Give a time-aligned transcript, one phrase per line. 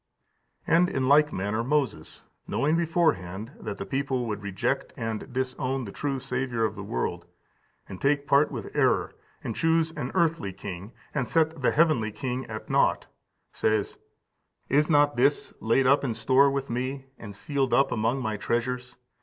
[0.65, 5.91] And in like manner Moses, knowing beforehand that the people would reject and disown the
[5.91, 7.27] true Saviour of the world,
[7.87, 12.47] and take part with error, and choose an earthly king, and set the heavenly King
[12.47, 13.05] at nought,
[13.51, 13.99] says:
[14.69, 18.97] "Is not this laid up in store with me, and sealed up among my treasures?